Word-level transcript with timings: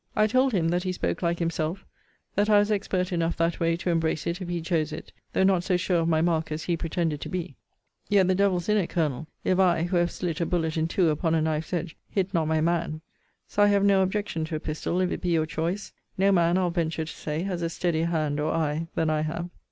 I 0.15 0.25
told 0.25 0.51
him, 0.51 0.69
that 0.69 0.81
he 0.81 0.91
spoke 0.93 1.21
like 1.21 1.37
himself; 1.37 1.85
that 2.33 2.49
I 2.49 2.57
was 2.57 2.71
expert 2.71 3.11
enough 3.11 3.37
that 3.37 3.59
way, 3.59 3.77
to 3.77 3.91
embrace 3.91 4.25
it, 4.25 4.41
if 4.41 4.49
he 4.49 4.59
chose 4.59 4.91
it; 4.91 5.11
though 5.31 5.43
not 5.43 5.63
so 5.63 5.77
sure 5.77 5.99
of 5.99 6.07
my 6.09 6.21
mark 6.23 6.51
as 6.51 6.63
he 6.63 6.75
pretended 6.75 7.21
to 7.21 7.29
be. 7.29 7.55
Yet 8.09 8.27
the 8.27 8.33
devil's 8.33 8.67
in 8.67 8.77
it, 8.77 8.87
Colonel, 8.87 9.27
if 9.43 9.59
I, 9.59 9.83
who 9.83 9.97
have 9.97 10.09
slit 10.09 10.41
a 10.41 10.45
bullet 10.47 10.75
in 10.75 10.87
two 10.87 11.11
upon 11.11 11.35
a 11.35 11.41
knife's 11.43 11.71
edge, 11.71 11.95
hit 12.09 12.33
not 12.33 12.47
my 12.47 12.61
man. 12.61 13.01
So 13.47 13.61
I 13.61 13.67
have 13.67 13.83
no 13.83 14.01
objection 14.01 14.43
to 14.45 14.55
a 14.55 14.59
pistol, 14.59 15.01
if 15.01 15.11
it 15.11 15.21
be 15.21 15.29
your 15.29 15.45
choice. 15.45 15.93
No 16.17 16.31
man, 16.31 16.57
I'll 16.57 16.71
venture 16.71 17.05
to 17.05 17.13
say, 17.13 17.43
has 17.43 17.61
a 17.61 17.69
steadier 17.69 18.07
hand 18.07 18.39
or 18.39 18.51
eye 18.51 18.87
than 18.95 19.11
I 19.11 19.21
have. 19.21 19.51